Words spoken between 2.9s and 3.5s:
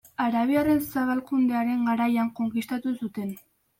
zuten.